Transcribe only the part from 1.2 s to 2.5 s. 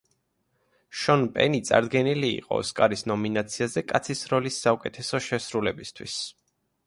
პენი წარდგენილი